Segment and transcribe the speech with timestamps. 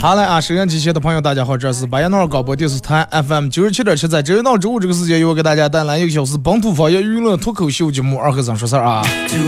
[0.00, 0.40] 好嘞啊！
[0.40, 9.02] 收音机前的朋友，大家好，这是巴彦淖尔广播电视台 FM 九十七点七，在周一到周五这个时间，由我给大家带来一个小时本土方言娱乐脱口秀节目《二和尚说事儿》啊。
[9.28, 9.38] 今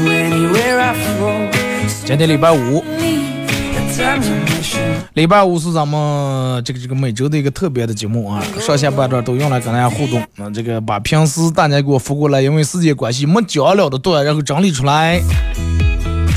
[2.19, 2.85] 天礼拜五，
[5.15, 15.21] 礼拜五是咱们这个这个每周的一个特别的节目啊，上下半段都用来跟大家互动那，这个把平时大家给我发过来，因为时间关系没讲了的段，然后整理出来。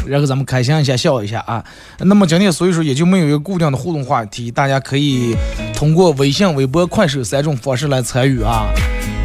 [0.07, 1.63] 然后咱们开心一下，笑一下啊。
[1.99, 5.35] 那么今天所以说也就没有一个固定的互动话题，大家可以
[5.75, 8.65] 通过微信、微博、快手三种方式来参与啊。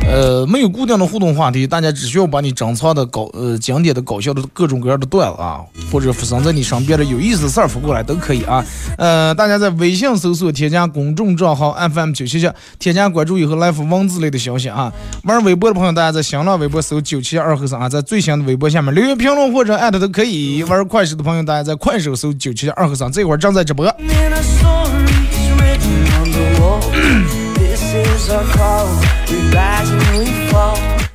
[0.06, 5.60] 呃，没有固定的互动话题，大家只需要把你珍藏的搞呃经典的搞笑的各种各样的段子啊，
[5.92, 8.64] 或者发生在你身边的有意思的事儿发过来都可以啊。
[8.98, 12.50] 呃，大家在微信搜索添加公众账号 FM 九七七，
[12.80, 14.92] 添加关注以后来发文字类的消息啊。
[15.22, 20.64] 玩微博的朋友，大家在新浪微博搜九七二和尚啊，在最新的微博下面留言评论或者艾特都可以。
[20.64, 23.86] 玩快手的朋友，大家在快手搜九七二和尚，这会儿正在直播。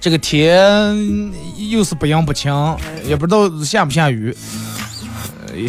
[0.01, 1.31] 这个天
[1.69, 2.53] 又是不阴不晴，
[3.05, 4.35] 也不知道下不下雨。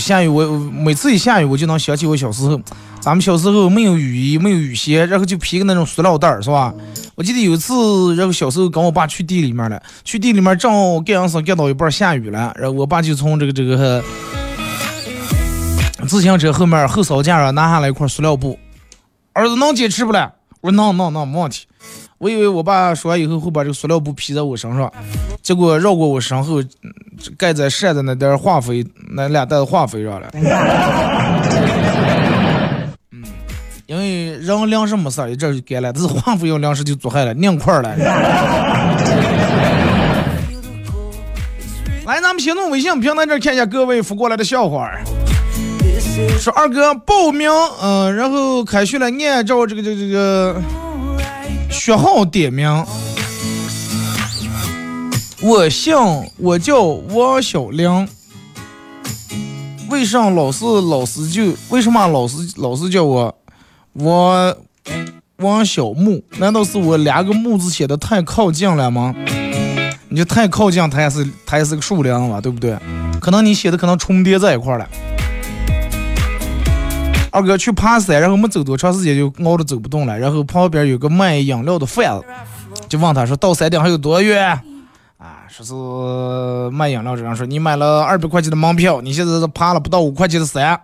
[0.00, 2.60] 下雨我每次一下雨，我就能想起我小时候。
[3.00, 6.74] 咱们小时候没有雨衣，没有雨鞋，然后就披个那种塑料袋儿，是吧？
[7.14, 14.02] 我记得有一次，然后小时候跟我爸去地里面了，去地里面正好干阳伞干到一半下雨了，然后我爸就从这个这个
[16.08, 18.58] 自行车后面后槽架上拿下来一块塑料布，
[19.34, 20.32] 儿子能坚持不了？
[20.60, 21.66] 我说能能能，没问题。
[22.18, 24.90] 我以为我爸说完以后会把这个塑料布披在我身上，
[25.42, 26.62] 结果绕过我身后，
[27.36, 28.84] 盖在晒的那点化肥，
[29.14, 30.28] 那俩袋子化肥上了。
[33.12, 33.22] 嗯，
[33.86, 37.94] 因为人粮食没事一阵就干了，但是化肥用粮食就做害了，拧块了。
[42.06, 44.90] 来，咱们先从微信平台这看一下各位发过来的笑话。
[46.38, 47.50] 说二哥报名，
[47.82, 50.62] 嗯，然后开学了，按照这个这个这个。
[51.68, 52.84] 学号点名，
[55.42, 55.94] 我姓，
[56.38, 58.08] 我叫王小亮。
[59.90, 63.32] 为啥老师老师就为什么老师老师叫我
[63.92, 64.56] 王
[65.36, 66.22] 王小木？
[66.38, 69.14] 难道是我两个木字写的太靠近了吗？
[70.08, 72.76] 你就太靠近，它也是它也是个数量嘛，对不对？
[73.20, 74.88] 可能你写的可能重叠在一块了。
[77.36, 80.18] 二哥去爬山，然后没走多长时间就熬得走不动了。
[80.18, 82.24] 然后旁边有个卖饮料的贩子，
[82.88, 84.58] 就问他说：“到山顶还有多远？”
[85.20, 90.80] 啊，说是卖饮料这样说：“你买了二百块钱的门票，你现在是爬了不到五块钱的山，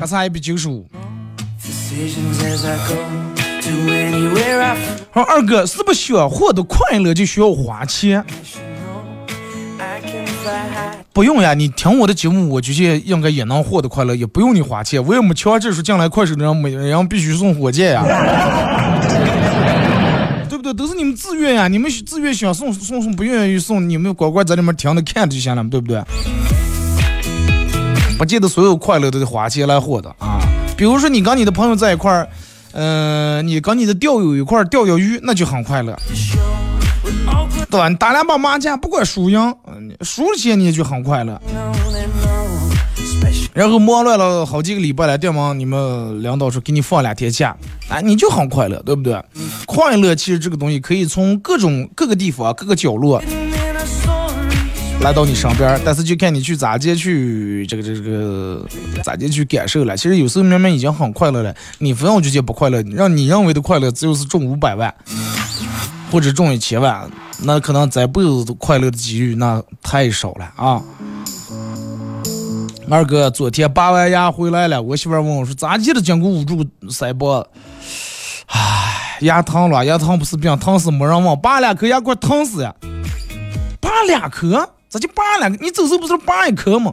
[0.00, 0.88] 还差一百九十五。”
[5.12, 8.24] 说二哥是不想获得快乐就需要花钱？
[11.12, 15.04] 不用呀，你听我的节目，我觉得应该也能获得快乐，也不用你花钱。
[15.04, 18.02] 我也没强制说将来快手的人每人必须送火箭呀，
[20.48, 20.72] 对不对？
[20.72, 26.02] 都是你们自愿呀，你们自愿想送送送，不愿意送，你们乖乖在里面听着看着就行了，对不对？
[28.18, 30.40] 不见得所有快乐都得花钱来获得啊。
[30.76, 32.28] 比如说你跟你的朋友在一块儿，
[32.72, 35.96] 嗯，你跟你的钓友一块儿钓钓鱼，那就很快乐。
[37.70, 37.88] 对吧？
[37.88, 39.54] 你打两把麻将，不管输赢，
[40.00, 41.40] 输了钱你也就很快乐。
[43.54, 47.54] 然后忙乱了好几个礼拜了，电忙你们领导说给你放两天假，
[47.88, 49.22] 哎，你就很快乐，对不对？
[49.66, 53.22] 快乐其实这个东西可以从各种各个地方、各个角落
[55.02, 58.66] 来到你身边，但是就看你去咋接去这个这个
[59.02, 59.94] 咋接去感受了。
[59.96, 64.94] 其实有时候明明已经很快乐了，你非要去接不快乐，让你认为的快乐只有是中五百万
[66.10, 67.10] 或者中一千万，
[67.44, 70.82] 那可能这辈子都快乐的几率那太少了啊。
[72.90, 77.44] 二哥，昨天拔完牙回来了，我媳妇问我说咋记得经过捂住腮帮？
[78.46, 82.74] 唉，牙疼了，牙疼不是病，疼死没人问，拔两颗牙给我疼死呀！
[83.80, 84.68] 拔两颗？
[84.90, 85.58] 咋就拔两颗？
[85.62, 86.92] 你走时候不是拔一颗吗？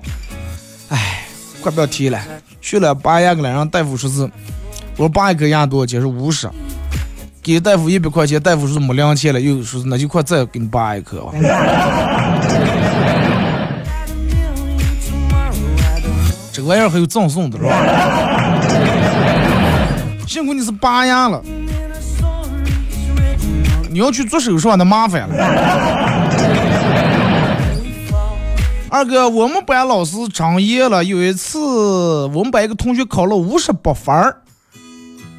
[0.88, 1.26] 哎，
[1.62, 2.20] 快不要提了。
[2.62, 4.22] 去了拔牙个了，让大夫说是，
[4.96, 6.00] 我说拔一颗牙多少钱？
[6.00, 6.50] 是五十。
[7.42, 11.32] 给大夫一百块钱，大夫说是没零钱了，又说那就快再给你拔一颗吧。
[16.52, 17.72] 这玩意儿还有赠送的是吧？
[20.28, 21.42] 幸亏你是拔牙了，
[23.90, 25.36] 你要去做手术那麻烦了。
[28.92, 31.04] 二哥，我们班老师张严了。
[31.04, 34.36] 有一次，我们班一个同学考了五十八分儿，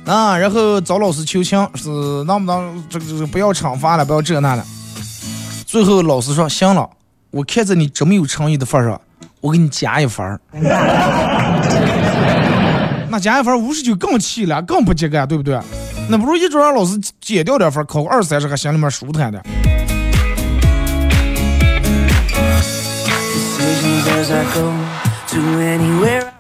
[0.06, 1.88] 啊，然后找老师求情，是
[2.25, 4.64] 能不能这个这个不要惩罚了，不要这那了。
[5.67, 6.88] 最后老师说：“行了，
[7.31, 9.00] 我看在你这么有诚意的份上，
[9.41, 10.41] 我给你加一分儿。
[13.08, 15.56] ”那加一分五十九更气了，更不及格，对不对？
[16.08, 19.41] 那不如一直让老师减掉点分，考个二三十，还心里面舒坦点。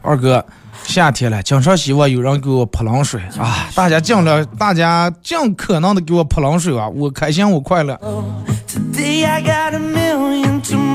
[0.02, 0.44] 二哥，
[0.90, 3.68] 夏天了，经常希望有人给我泼冷水啊！
[3.76, 6.88] 大家尽量，大家尽可能的给我泼冷水啊！
[6.88, 7.96] 我开心，我快乐。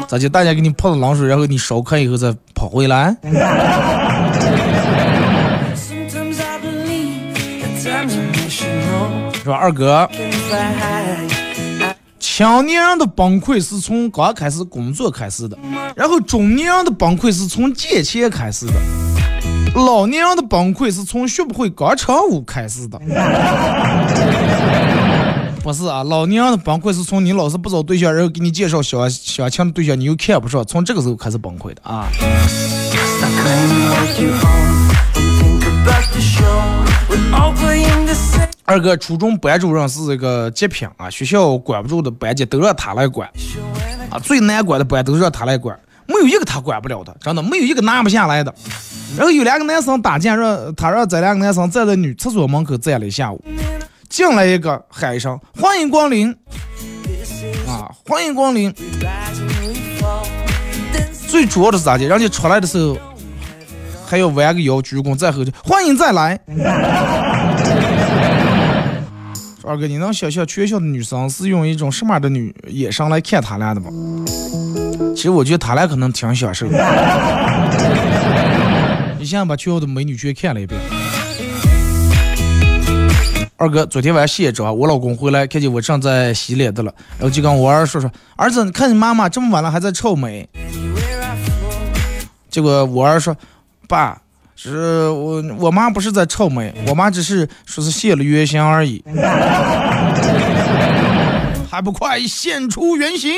[0.06, 3.16] 咋就大家给你泼了冷水，然后你烧开以后再跑回来？
[9.32, 10.10] 是吧，二哥？
[12.20, 15.58] 青年人的崩溃是从刚开始工作开始的，
[15.96, 18.74] 然后中年人的崩溃是从借钱开始的，
[19.76, 22.98] 老年人的崩溃是从学不会广场舞开始的。
[25.62, 32.08] 不是啊，老年人的崩溃是从你老是不找对象，然后给你介绍相相亲的对象，你又看不上，从这个时候开始崩溃的啊。
[38.64, 43.30] 二哥，初中班主任是这个极品啊，学校管不住的班级都让他来管
[44.10, 48.54] 啊，最难管的班都让他来管，没有一个他管不了的，真的没有一个拿不下来的。
[49.18, 53.42] 然后有两个男生打架，让他让这两个男生站在女厕所门口站了一下午，
[54.10, 56.30] 进来一个喊一声欢迎光临
[57.68, 58.74] 啊，欢迎光临。
[61.28, 62.06] 最主要的是咋的？
[62.06, 62.98] 人家出来的时候
[64.06, 66.40] 还要弯个腰鞠躬再后去，欢迎再来。
[69.64, 73.90] 二哥，你能想象全校的女生是用一种什么样的女眼神来看他俩的吗？
[75.16, 76.78] 其实我觉得他俩可能挺享受的。
[79.26, 80.80] 你现在把全校的美女全看了一遍。
[83.58, 90.48] 二哥，昨天晚上卸妆，我老公回来看见我正在洗脸的了，然后就跟我儿说说：“儿子，你看你妈妈这么晚了还在臭美。”
[92.52, 93.36] 结果我儿说
[93.90, 94.22] ：“爸。”
[94.56, 99.04] 是我我妈不是在臭美，我妈只是说是现了原形而已，
[101.68, 103.32] 还不快现出原形！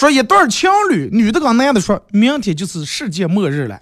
[0.00, 3.78] 说一对情侣，女的跟男的说，明天就是世界末日了，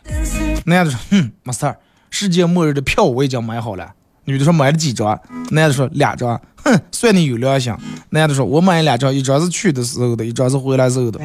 [0.64, 1.76] 男的说，哼，没事儿，
[2.10, 3.88] 世界末日的票我已经买好了。
[4.24, 5.16] 女的说买了几张，
[5.50, 7.72] 男的说两张，哼，算你有良心。
[8.10, 11.20] 男的说，我买了两张，一张是去的时候的，一张是回来时候的。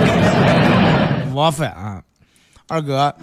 [1.32, 2.02] 往返啊，
[2.68, 3.14] 二哥，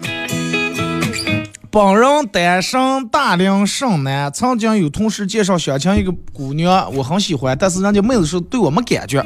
[1.70, 9.24] 本人单身大龄剩男，曾经有同事介绍相亲一个姑娘，我很喜欢，但是人家妹子说对我没感觉。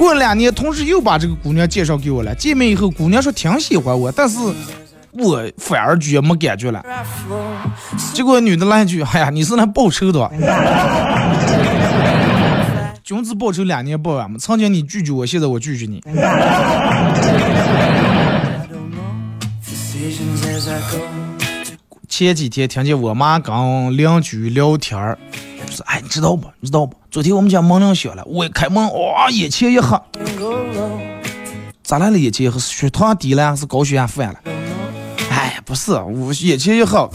[0.00, 4.38] 过了两年，同事又把这个姑娘介绍给我了，见面以后，姑娘说挺喜欢我，但是。
[5.12, 6.80] 我反而觉没感觉了，
[8.14, 10.30] 结果女的来一句：“哎呀，你是来报仇的？
[13.02, 14.36] 君子报仇，两年报完嘛。
[14.38, 16.00] 曾经你拒绝我，现在我拒绝你。”
[22.08, 23.52] 前几天听见我妈跟
[23.96, 25.18] 邻居聊天儿，
[25.68, 26.46] 说：“哎，你知道不？
[26.60, 26.94] 你知道不？
[27.10, 30.00] 昨天我们家门铃响了，我一开门，哇，眼前一黑。
[31.82, 32.16] 咋来了？
[32.16, 32.56] 眼前一黑？
[32.60, 34.36] 血糖低了还是高血压犯了？”
[35.28, 37.10] 哎，不是，我眼前一黑，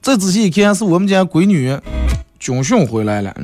[0.00, 1.76] 再仔细一看，是我们家闺女
[2.38, 3.34] 军训回来了。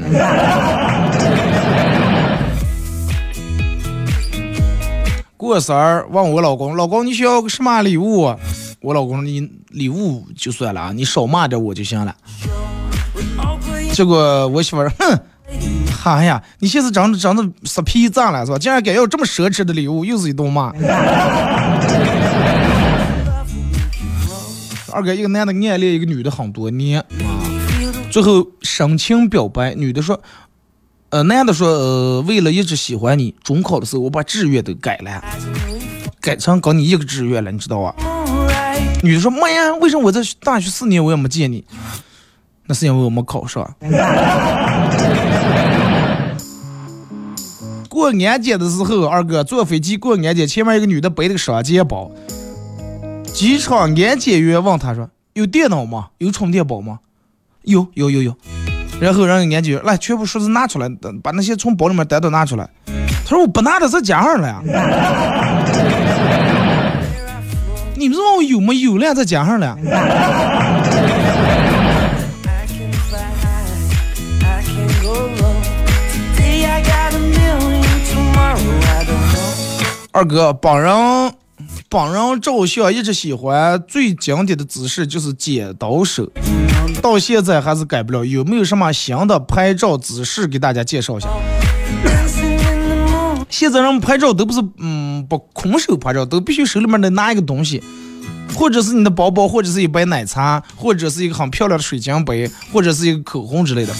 [5.37, 8.33] 过生日问我老公，老公你需要个什么礼物？
[8.81, 12.15] 我老公说你礼物就算了啊，你少骂点我就行了。
[13.92, 15.18] 结果我媳妇儿，哼，
[15.90, 18.59] 哈呀，你现在长得长得死皮咋了是吧？
[18.59, 20.73] 竟然敢要这么奢侈的礼物，又是一顿骂。
[24.90, 27.04] 二哥，一个男的暗恋一个女的很多年，
[28.11, 30.18] 最后深情表白，女的说，
[31.11, 35.23] 呃，男的说，呃，为了一直喜欢你，中考的时候我把志愿都改了，
[36.21, 37.95] 改成跟你一个志愿了，你知道吧？
[39.02, 41.64] 女的说，妈呀，为什么我在大学四年我也没见你？
[42.69, 43.69] 那是因为我没考上。
[47.89, 52.11] 过安检的时候，二哥坐飞机过安检，前面一个女的背了个双肩包。
[53.25, 56.09] 机场安检员问他说：“有电脑吗？
[56.19, 57.01] 有充电宝吗
[57.65, 58.37] ？”“有，有，有，有。”
[59.01, 60.89] 然后让安检员来全部数字拿出来，
[61.23, 62.69] 把那些从包里面单独拿出来。
[63.25, 64.63] 他说：“我不拿的，在家上了呀。
[67.97, 69.77] ”你们问我有没有了，在家上了。
[80.19, 81.33] 二哥，本人
[81.89, 86.29] 本人照相，一直喜欢最经典的姿势就是剪刀手，
[87.01, 88.25] 到现在还是改不了。
[88.25, 91.29] 有没有什么新的拍照姿势给大家介绍一下？
[93.49, 97.81] 现在人们拍照都不是嗯不空手拍照，都必须手里面得拿一个东西，
[98.57, 103.95] 或者是你的包包，或者是一杯奶茶，或者是一个很漂亮的水晶杯，或者是一个口红之类的。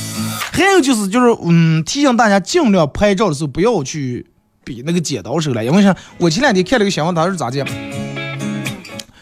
[0.51, 4.27] 还有就是就是嗯提醒大家尽量拍照的时候不要去。
[4.69, 5.97] 比那个剪刀手了，因为啥？
[6.19, 7.67] 我前两天看了个新闻，他是咋讲？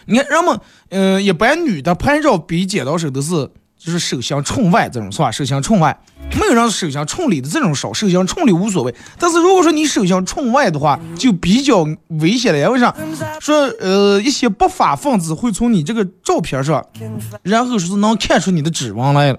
[0.06, 0.60] 你看人们，
[0.90, 3.48] 嗯，一般女的拍照比剪刀手都是
[3.78, 5.30] 就是手相冲外这种是吧？
[5.30, 5.96] 手相冲外，
[6.32, 8.92] 没有让手相冲里的这种少，手相冲里无所谓。
[9.20, 12.58] 但是如果说你手相冲外的话，就比较危险了。
[12.58, 12.92] 因为啥？
[13.38, 16.84] 说呃，一些不法分子会从你这个照片上，
[17.44, 19.38] 然后说是能看出你的指纹来了。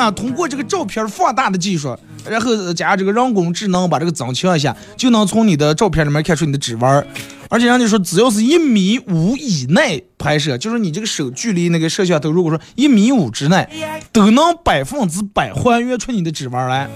[0.00, 1.94] 啊，通过这个照片放大的技术，
[2.26, 7.06] 然后加这个人工智能把这个增强一下，就能从你的照片里面看出你的指纹。
[7.50, 13.68] 而且人家说，只要是一米五以内拍摄，就是你这个手距离那个摄像头，如果说一米五之内，
[14.12, 16.88] 都能百分之百还原出你的指纹来。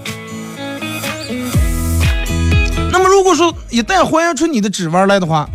[2.91, 5.47] 那么如果说一旦还原出你的指纹来的话，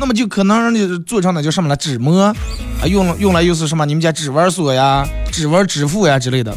[0.00, 1.76] 那么就可能让你做成那叫什么了？
[1.76, 2.34] 指模啊，
[2.86, 3.84] 用用来又是什么？
[3.84, 6.54] 你们家指纹锁呀、指纹支付呀之类的。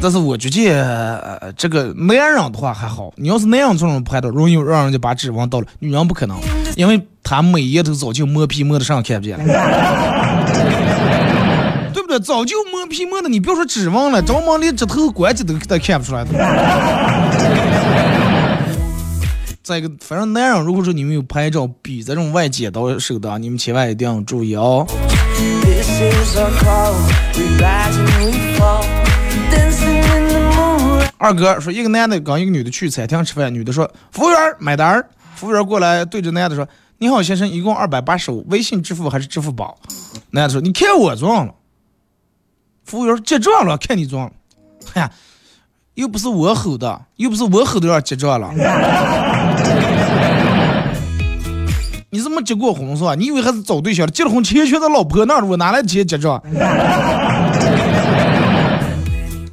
[0.00, 5.66] 但是我觉得这个男人的话还好，你要是男人这种拍的，容易让人家把指纹盗了。
[5.80, 6.38] 女人不可能，
[6.76, 9.44] 因为她每夜都早就磨皮磨的上看不见了，
[11.92, 12.20] 对不对？
[12.20, 16.30] 早就磨皮磨的，你别说指纹了，着忙连指头关节都都看不出来的。
[19.68, 24.86] 再一个，反正男人如果说你们有拍照比这种外剪刀手的，你们千万一定要注意哦。
[31.18, 35.04] 二哥说，一个男的跟一个女的去餐厅吃饭，女的说：“服务员买单。”
[35.36, 39.78] 服务员过来对着男的说：“你好，先生，一共二百八十五，微信支付还是支付宝？”
[40.32, 41.54] 男的说：“你看我装了。”
[42.86, 44.32] 服务员结账了，看你装，
[44.94, 45.12] 哎呀。
[45.98, 48.48] 又不是我吼的，又不是我吼的让结账了。
[52.10, 53.16] 你是没结过婚是吧？
[53.16, 54.12] 你以为还是找对象的？
[54.12, 56.40] 结了婚钱全在老婆那儿，我哪来钱结账？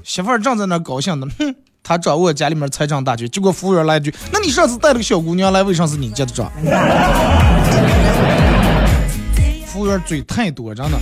[0.04, 3.28] 媳妇儿正在那高兴呢，哼，他掌握家里面财政大权。
[3.28, 6.52] 结果服务员来一句：“那你上次带了个小姑娘来，为啥是你结的账？”
[9.66, 10.98] 服务员嘴太多，真的。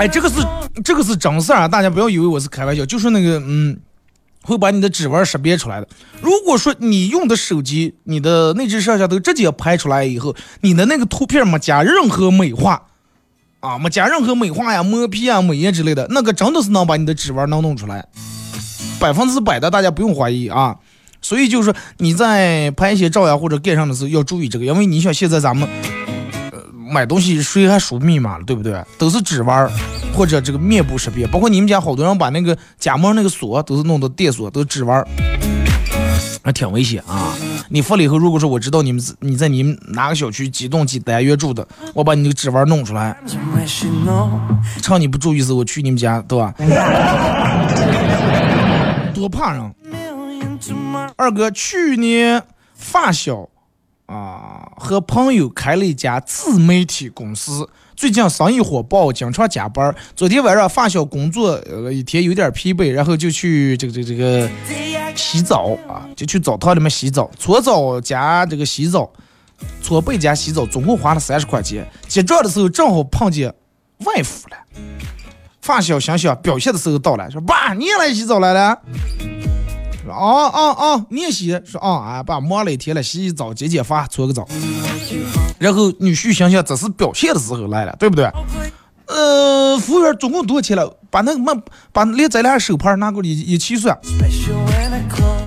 [0.00, 0.36] 哎，这个是
[0.82, 1.68] 这个是真事儿啊！
[1.68, 3.78] 大家不要以为我是开玩笑，就是那个嗯，
[4.42, 5.86] 会把你的指纹识别出来的。
[6.22, 12.82] 如果说你用的手机，你的内置摄像头直接拍出来以后，你的那个图片没加任何美化
[13.60, 18.06] 啊，没加任何美化呀、磨皮啊、美颜之类的，那个真的是能把你的指纹能弄出来，
[18.98, 20.74] 百分之百的，大家不用怀疑啊。
[21.20, 25.68] 所以就是你在拍一些照呀或者盖上的时候要注意这个，因为你想现在咱们。
[26.90, 28.82] 买东西谁还输密码了，对不对？
[28.98, 29.70] 都是指纹
[30.12, 35.04] 或者这个面部识别，包括你们家好多人把那个家门那个锁都是弄的电锁，都是指纹，
[36.42, 37.32] 还挺危险啊！
[37.68, 43.16] 你发了以后，如果说我知道你们你在你们哪个小区几栋几单元住的，我把你那个指纹弄出来，
[44.82, 46.52] 趁你不注意时我去你们家，对吧？
[49.14, 49.74] 多怕人！
[51.16, 52.42] 二哥去年
[52.74, 53.48] 发小。
[54.10, 59.94] 啊，和朋友开了一家自媒体公司，最近生意火爆，经常加班。
[60.16, 64.50] 昨天晚上发小工作呃一天有点疲惫，然后就去这个这个这个
[65.14, 69.08] 洗澡啊，就去澡堂里面洗澡，搓澡加这个洗澡，
[69.80, 71.88] 搓背加洗澡，总共花了三十块钱。
[72.08, 73.54] 结账的时候正好碰见
[74.06, 74.56] 外父了。
[75.62, 78.76] 发小想想表现的时候到了，说爸你也来洗澡来了。
[80.10, 81.60] 说啊啊啊你也洗？
[81.64, 84.46] 说啊啊爸忙了一天了，洗洗澡解解乏，搓个澡。
[85.58, 88.30] 然后女婿想想这是表现的时候来了，对不对？
[89.06, 90.96] 呃，服务员总共多少钱了？
[91.10, 91.62] 把那个把
[91.92, 93.98] 把连咱俩手牌拿过来一起算。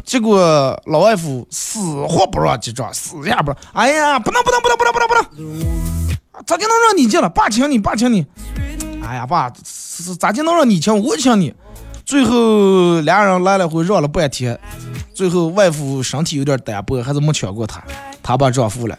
[0.04, 0.38] 结果
[0.86, 3.58] 老外父死活不让结账，死也不让。
[3.74, 5.24] 哎呀，不能不能不能不能不能不能！
[6.46, 7.30] 咋就能让你进了？
[7.30, 8.26] 爸请你，爸请你。
[9.02, 9.50] 哎呀，爸，
[10.20, 11.54] 咋就能让你请我请你？
[12.06, 14.60] 最后俩人来来回绕了半天，
[15.14, 17.84] 最后外父身体有点单薄，还是没抢过他。
[18.22, 18.98] 他把账付了，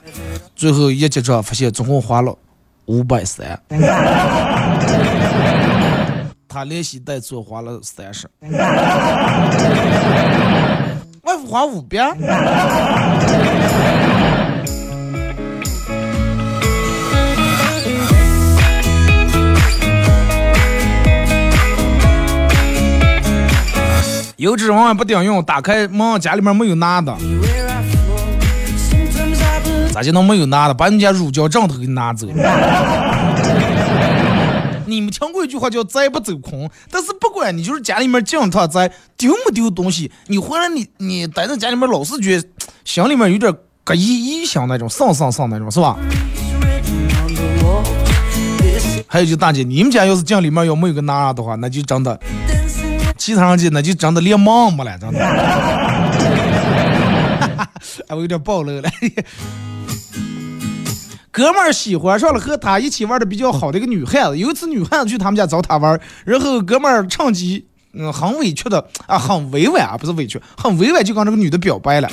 [0.54, 2.36] 最后一结账发现总共花了
[2.86, 3.58] 五百三，
[6.46, 8.28] 他连洗带做花了三十，
[11.22, 12.14] 外父花五百。
[24.36, 27.16] 油脂往往不顶用，打开门家里面没有拿的，
[29.92, 30.74] 咋就能没有拿的？
[30.74, 32.26] 把你家乳胶枕头给拿走。
[34.86, 42.48] 你们听过一句话叫“财不走空”，但是不管你就是家里面进他在丢没丢东西，你回来你你待在家里面老是觉得
[42.84, 43.52] 心里面有点
[43.84, 45.96] 膈应异响那种，丧丧丧那种，是吧？
[49.06, 52.18] 还有就大姐，你们家要是进里面要没有个拿的话，那就真的。
[53.24, 55.18] 其他人去那就真的连忙没了，真的。
[58.06, 58.90] 哎，我有点暴露了。
[61.30, 64.36] 哥们儿喜欢上了和他一起玩的比较好的一个女孩子。
[64.36, 72.10] 有一次女汉子去他们家找他玩，然后哥们儿趁机，嗯，很委屈的啊，很委婉啊，不是委屈，很委婉就跟这个女的表白了，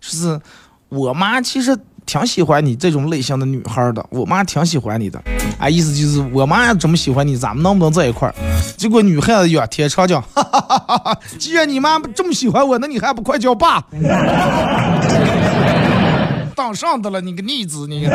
[0.00, 0.40] 说是
[0.88, 1.76] 我妈其实。
[2.10, 5.22] 挺喜欢你这种类型的女孩的，我妈挺喜欢你的，
[5.60, 8.34] 啊，意思就是我妈这么喜欢你，咱们能不能在一块儿？
[8.76, 11.16] 结果女孩子仰天长讲，哈哈哈哈哈！
[11.38, 13.80] 既然你妈这么喜欢我，那你还不快叫爸？
[16.56, 18.08] 当上的了，你个逆子，你！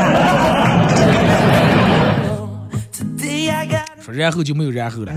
[4.04, 5.14] 说然后就没有然后了。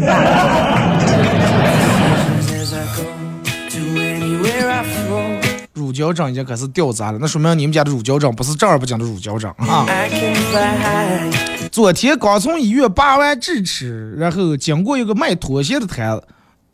[5.78, 9.86] 乳胶枕已经开始掉渣了，那说明你们家的乳胶枕不是正儿八经的乳胶枕啊！
[11.70, 16.24] 昨天刚从医院拔完智齿，然后经过一个卖拖鞋的摊子，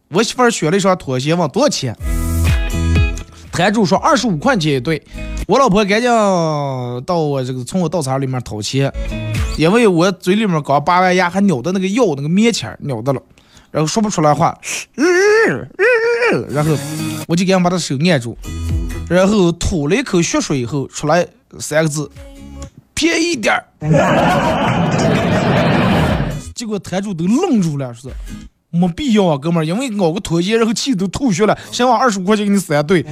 [0.09, 1.97] 我媳妇儿选了一双拖鞋，问多少钱？
[3.53, 5.03] 摊主说二十五块钱一对。
[5.47, 6.11] 我老婆赶紧
[7.05, 8.90] 到我这个从我稻草里面掏钱，
[9.59, 13.21] 因为我嘴里面刚拔完牙，还咬的那个药那个棉签咬的了，
[13.71, 14.59] 然后说不出来话，
[14.97, 15.69] 嗯嗯
[16.33, 16.73] 嗯然后
[17.29, 18.37] 我就赶紧把他手按住。
[19.09, 21.27] 然后吐了一口血水以后，出来
[21.59, 22.11] 三个字：
[22.95, 23.64] 便宜点儿。
[26.55, 28.11] 结果摊主都愣住了，说
[28.71, 33.05] ：“没必要啊，哥们儿，因为咬个拖鞋，然后气都吐血了，想往二十五块钱给你三对。”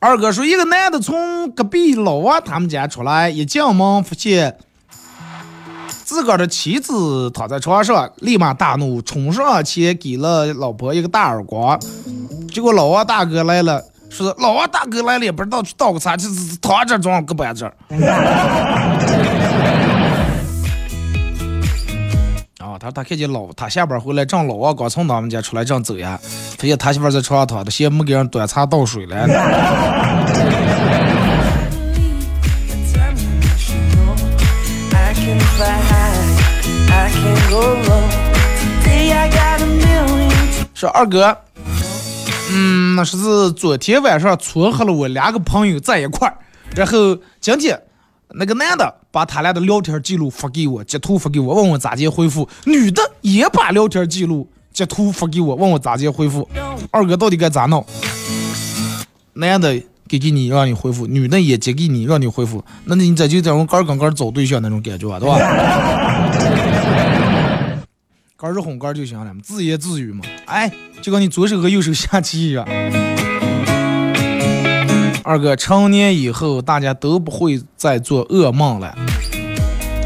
[0.00, 4.56] 二哥说，一个男的从隔壁老王他们家出来，一进门发现
[6.04, 11.78] 自个儿的妻子躺在床上，立马大怒，冲上前给了老婆一个大耳光。
[12.48, 17.68] 结果老王大哥来了，说老王大哥来了，也不知道去倒个啥，就是躺这装个板这。
[22.90, 26.18] 他看见老他下班回来，正老王刚从他们家出来正走呀，
[26.56, 29.26] 发现他媳妇在床上躺着，先没给人端茶倒水了。
[40.74, 41.36] 说二哥，
[42.52, 46.38] 嗯，那是昨天晚上撮合了我两个朋友在一块儿，
[46.74, 47.80] 然后今天。
[48.34, 56.48] 那个男的把他俩的聊天记录发给我，截图发给我，问我咋接回复；女的也把聊天记录截图发给我，问我咋接回复。
[56.90, 57.84] 二哥到底该咋弄？
[59.32, 65.38] 男的给给你让你回复，女的也接给你让你回复，那你这就这种干跟干找对象那种感觉啊，对吧？
[68.36, 70.24] 干是哄干就行了，自言自语嘛。
[70.44, 70.70] 哎，
[71.02, 72.64] 就跟你左手和右手下棋一样。
[75.28, 78.96] 二哥，成年以后大家都不会再做噩梦了。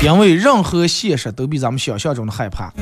[0.02, 2.72] 因为任何现实都比咱们想象中的害怕。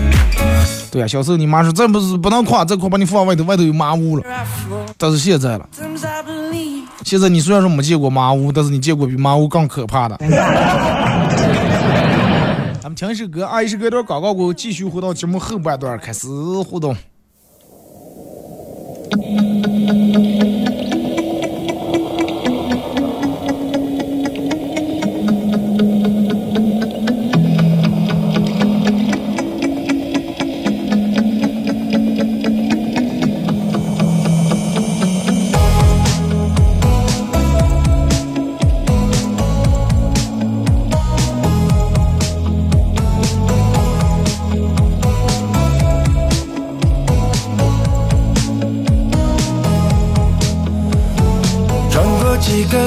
[0.91, 4.25] 对呀，小时候你妈说这不是不能夸，这块把你放外头，外头有麻屋了。
[4.97, 5.69] 但是现在了，
[7.05, 10.17] 现在你虽然说没见过麻屋，但是你见过比麻屋更可怕的。
[12.81, 16.27] 咱们听一首歌，啊，一首歌一段广告过后，继续回到节目后半段开始
[16.67, 16.97] 互动。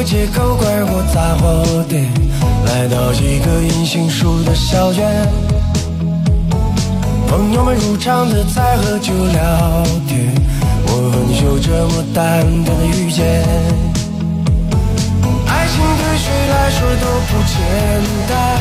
[0.04, 2.12] 街口拐过杂货店，
[2.66, 5.28] 来到一个银杏树的小院。
[7.28, 10.30] 朋友们如常的在喝酒聊天，
[10.86, 13.24] 我和你就这么淡淡的遇见。
[15.48, 17.56] 爱情对谁来说都不简
[18.28, 18.60] 单，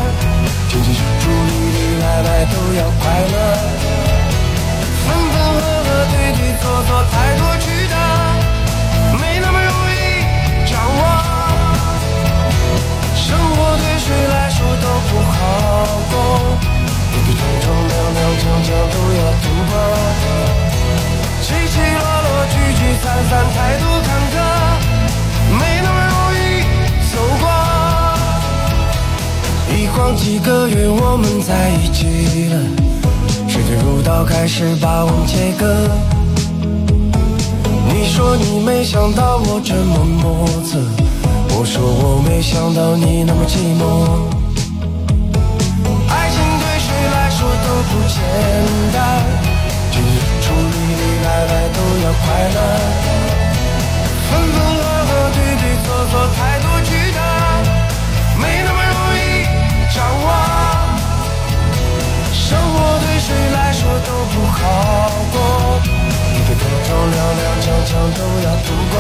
[0.71, 3.03] 进进出出里里外外都要快
[3.33, 3.35] 乐。
[5.05, 7.92] 分分合合对对错错太多曲折
[15.43, 15.45] 好
[16.11, 16.15] 过，
[17.11, 19.75] 跌跌撞撞、踉踉跄跄都要度过，
[21.43, 24.35] 起起落落、聚聚散散，太多坎坷，
[25.59, 26.39] 没那么容易
[27.11, 27.45] 走过。
[29.75, 31.99] 一晃几个月，我们在一起
[32.51, 32.55] 了，
[33.49, 35.63] 时间如刀，开始把我们切割。
[37.89, 40.79] 你说你没想到我这么莫测。
[41.55, 43.83] 我说我没想到你那么寂寞，
[47.93, 48.17] 不简
[48.91, 49.21] 单，
[49.93, 52.59] 进进出里里外外都要快乐，
[54.31, 57.21] 分分合合对对错错太多曲折，
[58.41, 59.21] 没那么容易
[59.95, 60.27] 掌握。
[62.33, 62.75] 生活
[63.05, 64.57] 对谁来说都不好
[65.31, 65.37] 过，
[66.33, 68.97] 一个个都踉踉跄跄都要度过。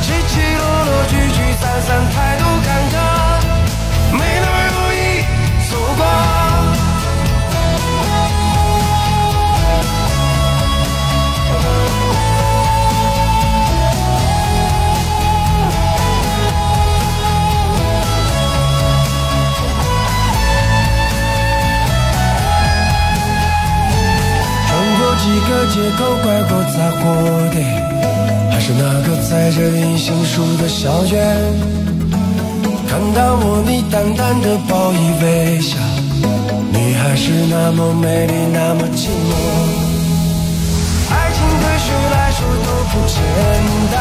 [0.00, 2.96] 起起落落，聚聚散散，太多坎坷，
[4.16, 4.96] 没那么容易
[5.68, 6.37] 走过。
[25.68, 27.04] 街口，拐过杂货
[27.52, 27.56] 店。
[28.50, 31.14] 还是那个栽着银杏树的小院，
[32.88, 35.78] 看到我，你淡淡的报以微笑，
[36.72, 39.30] 你还是那么美丽，那么寂寞。
[41.10, 43.16] 爱情对谁来说都不简
[43.94, 43.96] 单，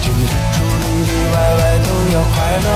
[0.00, 2.66] 进进出出，里里外外都要快乐。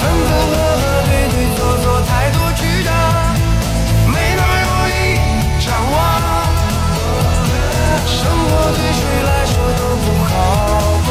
[0.00, 1.79] 分分合合，对对错错
[8.10, 10.32] 生活对谁来说都不好
[11.06, 11.08] 过，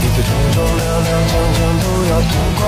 [0.00, 2.60] 跌跌撞撞、踉踉跄跄都要度过，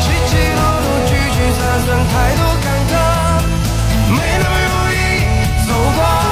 [0.00, 2.92] 起起落落、聚聚散散，太多坎坷，
[4.10, 4.94] 没那么容易
[5.66, 6.31] 走过。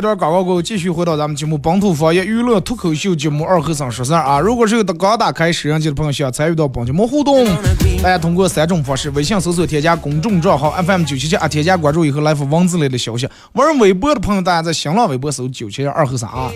[0.00, 4.40] 一段广告过后，继续回到咱们节目《本土方言娱乐脱口秀》节目二和尚说事儿啊。
[4.40, 7.44] 如果是有刚打开摄像机的朋友，想参与到本节目互动，
[8.02, 16.50] 大家通过三种方式：微信搜索添加公众账号 FM 九七七啊，添加关注以后来发文字类的消息；玩微博的朋友，大家在新浪微博搜九七七二和尚啊，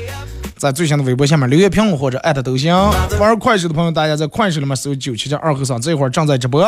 [0.65, 2.75] 在最新的微博下面留言评论或者艾特都行。
[3.21, 6.65] 玩快手的朋友，大家在快手里面搜九七七二和尚，这会儿正在直播。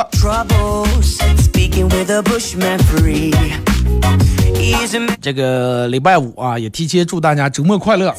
[5.23, 8.15] 这个礼拜五啊，也提前祝大家周末快乐。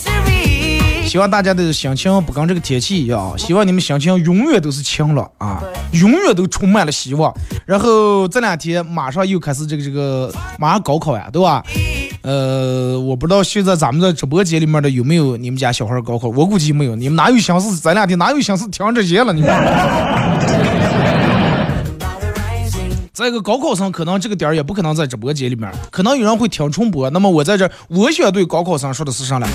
[1.06, 7.32] 希望大家的心情不跟这个天气一样，希望你们心情永远都是晴朗啊，永远都充满了希望。
[7.68, 11.64] 然后这两天马上又开始这个这个，马上高考呀，对吧？
[12.28, 16.94] 呃，我不知道现在咱们在直播间里面的有没有你们家小孩高考，我估计没有。
[16.94, 19.32] 你们哪有心思咱俩的哪有心思听这些了？
[19.32, 19.50] 你们。
[23.14, 27.10] 再一个，高考生可能这个点儿也不可能在直播间里面，可能有人会听重播。
[27.12, 29.48] 那么我在这，我想对高考生说的是啥呢？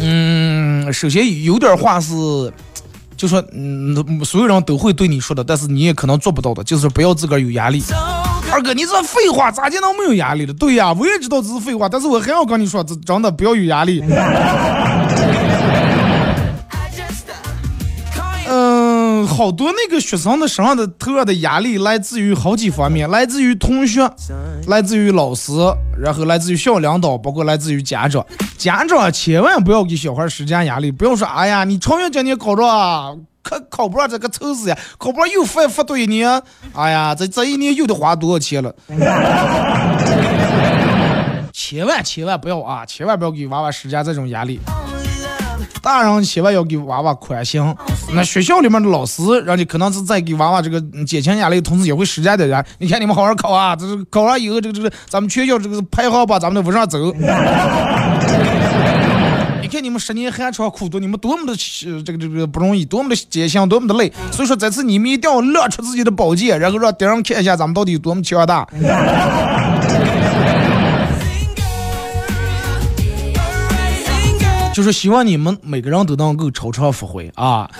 [0.00, 2.52] 嗯，首先有点话是，
[3.16, 7.80] 就说嗯，所有人都会对你说的，但是你也可能做不到的，就是不要自个儿有压力。
[8.52, 10.52] 二哥，你这废话咋就能没有压力了？
[10.54, 14.02] 对呀，我也知道这是废话，但是我还要跟你说，这真的不要有压力。
[18.52, 24.10] 嗯，好多那个学生的身上的头上的压力来自于好几方面，来自于同学，
[24.66, 25.52] 来自于老师，
[25.96, 28.26] 然后来自于校领导，包括来自于家长。
[28.58, 36.42] 家长千万不要给小孩施加压力，不要说哎呀，你成远今年考着啊，可考不上这个愁死呀，考不上又复复读一年，
[36.74, 38.74] 哎呀，这这一年又得花多少钱了？
[41.52, 44.60] 千万千万不要啊，千万不要给娃娃施加这种压力。
[45.82, 47.62] 大人千万要给娃娃宽心。
[48.12, 52.64] 那学校里面的老师，人家可能是在给娃娃这个减轻压力同时，也会施加点压。
[52.78, 56.98] 你看你们好好考啊，这是考上以后，这个这个咱们学校这个排行榜咱们都往上走。
[59.70, 61.52] 你看你们十年寒窗苦读，你们多么的
[61.86, 64.12] 呃这个这个不容易，多么的艰辛，多么的累。
[64.32, 68.66] 所以说，这次你们一定要亮出自己的宝剑，然后让敌人看一下咱们到底有多么强大。
[74.74, 77.70] 就是希望你们每个人都能够超常发挥啊，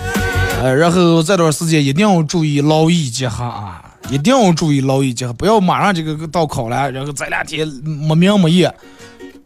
[0.62, 8.72] 呃，然后这段时间一定要注意劳逸结合啊，一定要注意劳逸结合，不要马上这个到考了，然后这两天没名没业，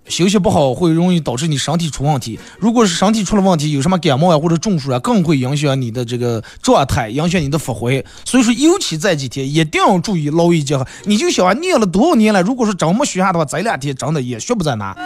[0.08, 2.38] 休息不好会容易导致你身体出问题。
[2.58, 8.04] 如果是身体出了问题，有什么感冒呀或者中暑啊，更会影响你的这个状态，影响你的发挥。
[8.24, 10.86] 所以说，尤其这几天一定要注意劳逸结合。
[11.04, 14.96] 你就想啊，念了多少年了，如果说真没学下的话，这两天真的也学不在哪。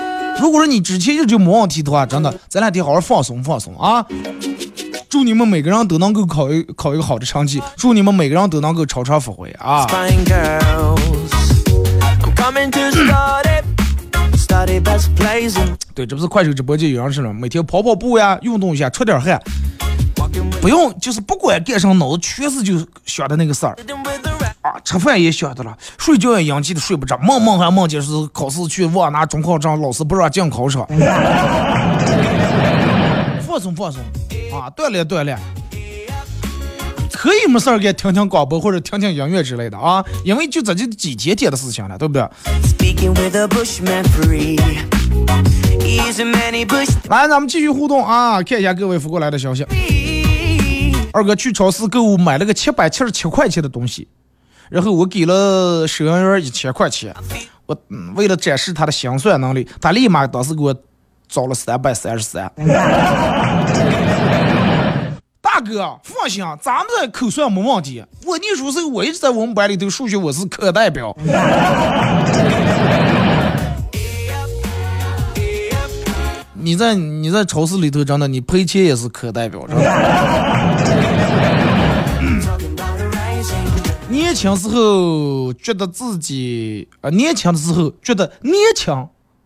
[0.40, 4.04] 如果说你之前一直没问题的话，真的这两天好好放松放松啊！
[5.08, 9.86] 祝你们每个人都能够考一考一个好的成绩，祝你们每个人都能够超常发挥啊！
[15.94, 19.40] 对，这不是快手直播间有人说了，每天跑跑步呀，运动一下，出点汗，
[20.60, 23.76] 不用就是不管干啥，脑子全是就想的那个事儿
[24.62, 30.86] 啊，吃饭也想的了，睡觉也洋气的睡不着，梦梦还梦见是考试去忘拿中考证，老师不让进考场。
[33.46, 34.00] 放松放松
[34.52, 35.38] 啊，锻炼锻炼。
[37.18, 42.22] 可以没事儿给听听广播或者听听音乐之类的啊，因为就这就几天天的事情了，对不对
[47.08, 49.66] 来，咱们继续互动啊，看一下各位发过来的消息。
[51.12, 54.06] 二哥去超市购物买了个七百七十七块钱的东西，
[54.70, 57.12] 然后我给了收银员一千块钱，
[57.66, 60.72] 我、嗯为了展示他的心算能力，他立马当时给我
[61.28, 62.48] 找了三百三十三。
[65.48, 68.04] 大哥，放心，咱们这口算没问题。
[68.26, 71.16] 我念书时候，我一直在我们班里头数学我是课代表。
[76.52, 79.82] 你在你在超市里头真的，你赔钱也是课代表，真的。
[84.10, 88.94] 年轻时候觉得自己啊、年轻的时候觉得年轻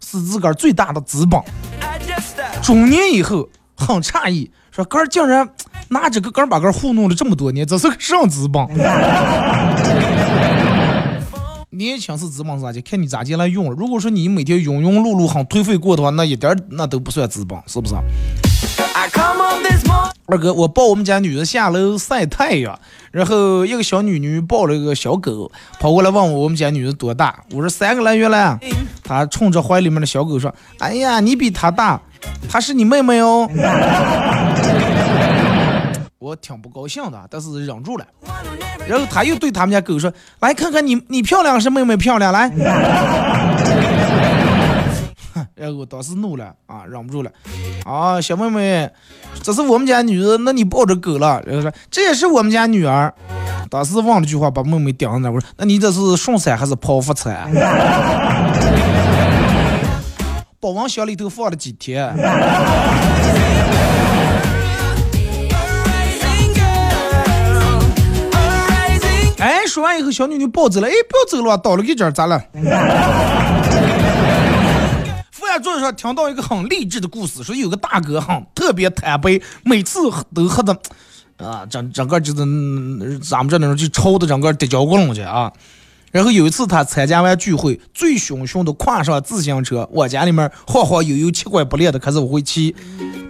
[0.05, 1.41] 是自个儿最大的资本。
[2.61, 5.49] 中年以后很诧异，说哥儿竟然
[5.93, 8.67] 拿这个杆儿把杆儿糊弄了这么多年，这是个啥资本？
[11.69, 12.81] 年轻是资本是啥的？
[12.81, 13.77] 看你咋进来用了。
[13.79, 17.95] 如果说你每天庸庸碌碌很颓废过的话，那一点那都不算资本，是不是？
[20.27, 22.79] 二哥，我抱我们家女儿下楼晒太阳，
[23.11, 28.59] 然后一个小女女抱了一个小狗，跑过来问我我们家女儿多大，我说三个来月了。
[29.05, 32.01] 她冲着怀里面的小狗说：“哎呀，你比她大，
[32.49, 33.47] 她是你妹妹哦。”
[36.23, 38.07] 我挺不高兴的，但是忍住了。
[38.87, 42.49] 然后他又对他们家狗说：“来看看你，你漂亮是妹妹漂亮，来。
[45.57, 47.31] ”然后我当时怒了啊，忍不住了。
[47.85, 48.89] 啊，小妹妹，
[49.43, 51.43] 这是我们家女儿，那你抱着狗了？
[51.45, 53.13] 然后说这也是我们家女儿。
[53.69, 55.29] 当时忘了句话，把妹妹顶在那。
[55.29, 57.51] 我说，那你这是顺产还是剖腹产？
[60.61, 62.15] 保温箱里头放了几天？
[69.73, 70.87] 说完以后，小女女抱走了。
[70.87, 72.39] 哎，不要走了，倒了一阵，咋了？
[75.31, 79.99] 副驾座上听到一个很励志的故事，说有个大哥哈特别贪杯，每次
[80.35, 80.77] 都喝的
[81.39, 85.51] 啊，整整个就是嗯咱们这那种就抽的整个跌脚骨窿去啊。
[86.11, 92.77] 然后有一次他参加完聚会，醉醺醺的跨上自行车，我家里面晃晃悠悠、七拐八裂的开始往回骑。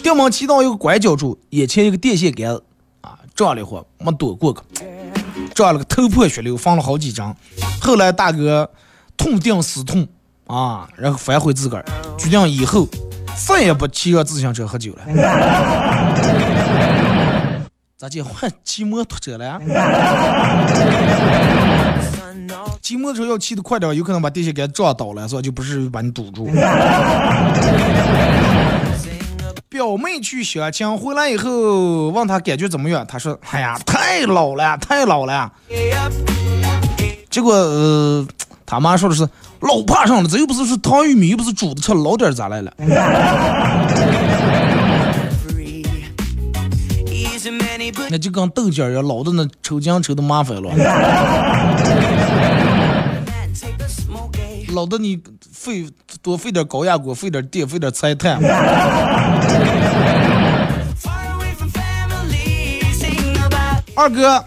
[0.02, 2.64] 掉门骑到一个拐角处，眼前一个电线杆子
[3.02, 4.85] 啊，撞了一会没躲过去。
[5.54, 7.34] 撞了个头破血流，缝了好几针。
[7.80, 8.70] 后来大哥
[9.16, 10.08] 痛定思痛
[10.46, 11.84] 啊，然后反悔自个儿，
[12.18, 12.88] 决定以后
[13.46, 15.02] 再也不骑个自行车喝酒了。
[17.96, 19.60] 咋就换骑摩托车了？
[22.82, 25.42] 骑摩托车要骑得快点，有可能把电线杆撞倒了，是吧？
[25.42, 26.50] 就不至于把你堵住。
[29.72, 33.06] 表妹去相亲回来以后，问她感觉怎么样？
[33.06, 35.50] 她说：“哎呀， 太老了，太老了。”
[37.30, 38.26] 结果、呃、
[38.66, 39.26] 他妈说的是
[39.61, 42.70] 老怕上了，这又不是说糖玉米，又不是煮的吃，老点咋来了？
[48.11, 50.70] 那就跟豆角一样，老的那抽筋抽的麻烦了。
[54.74, 55.18] 老的你
[55.62, 55.87] 费
[56.20, 58.37] 多费点高压锅，费点电，费点柴炭。
[63.94, 64.44] 二哥，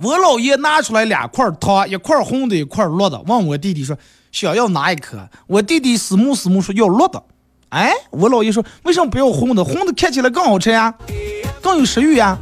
[0.00, 3.98] 我姥爷拿出来两块糖，一块红的，一块绿的，问我弟弟说
[4.32, 5.28] 想要哪一颗？
[5.46, 7.22] 我弟弟死木死木说要绿的。
[7.68, 9.62] 哎，我姥爷说为什么不要红的？
[9.62, 10.94] 红的看起来更好吃呀，
[11.60, 12.38] 更有食欲呀。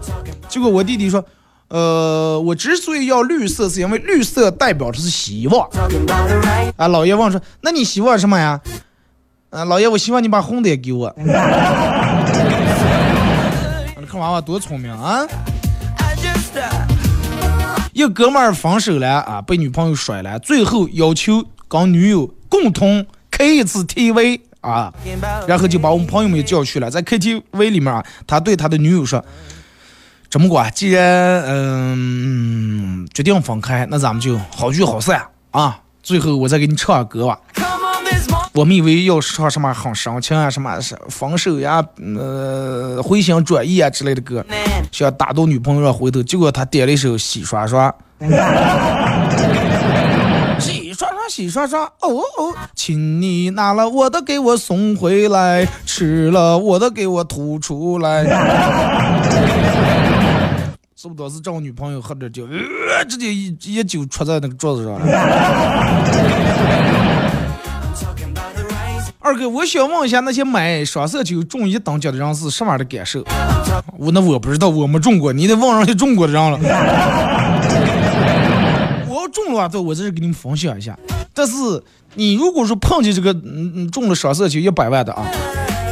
[0.48, 1.24] 结果我弟弟说。
[1.68, 5.68] 呃，我之所以要绿色，是因为绿色代表的是希望。
[6.76, 8.60] 啊，老爷问说：“那你希望什么呀？”
[9.50, 11.08] 啊，老爷，我希望你把红的也给我。
[14.08, 15.26] 看娃娃多聪明啊！
[17.92, 24.94] 一哥们儿分手了啊，被女朋友甩了，最后要求跟女友共同开一次 TV 啊，
[25.48, 29.24] 然后就把我们朋友们叫去了，在 KTV 里面啊，他对他的女友说。
[30.28, 35.80] 这么管，既然嗯决定分开，那咱们就好聚好散啊！
[36.02, 37.38] 最后我再给你唱个歌吧。
[38.52, 41.84] 我们以为要唱什么很伤情啊，什么是分手呀、
[42.18, 44.44] 呃回心转意啊之类的歌，
[44.90, 47.94] 想打动女朋友回头，结果他点了一首《洗刷刷》。
[50.58, 58.24] 洗刷刷，洗刷刷，哦哦，请你拿了我的给我送回来，吃了我的给我吐出来。
[60.98, 62.48] 是不是当时找女朋友喝点酒，
[63.06, 65.00] 直接一一酒戳在那个桌子上了。
[69.20, 73.22] 二哥，我想问一下，那些买双色球中一等奖的人是什么样的感受？
[73.98, 76.58] 我那我不知道，我没中过，你得问人家中过的人了。
[79.06, 80.98] 我要中了话，我在这给你们分享一下。
[81.34, 81.52] 但是
[82.14, 85.26] 你如果说碰见这个嗯嗯中了双色球一百万的啊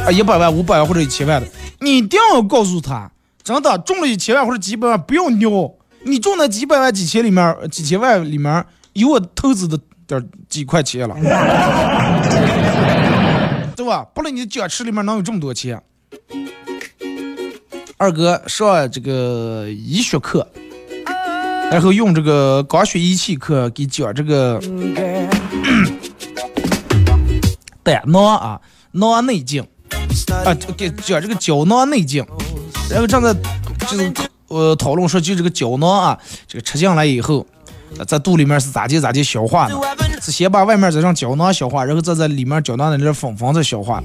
[0.07, 1.47] 啊一百万、五百万或者一千万的，
[1.81, 3.11] 你一定要告诉他。
[3.45, 5.71] 真的中了一千万或者几百万，不要尿。
[6.03, 11.15] 你中那几百万、几千里面、几千万里面有我投资的点几块钱了，
[13.75, 14.03] 对吧？
[14.15, 15.79] 不然你的奖池里面能有这么多钱？
[17.97, 20.47] 二哥上这个医学课，
[21.69, 24.59] 然后用这个光学仪器课给讲这个
[27.83, 28.59] 胆囊啊、
[28.93, 29.63] 囊内镜
[30.43, 32.25] 啊，给讲这个胶囊内镜，
[32.89, 33.33] 然后正在
[33.87, 34.13] 就是
[34.47, 36.17] 呃讨论说，就这个胶囊啊，
[36.47, 37.45] 这个吃进来以后，
[38.07, 39.75] 在肚里面是咋地咋地消化的？
[40.21, 44.01] 是先把外面这张胶囊消化，然后再在里面胶囊的那粉粉再消化。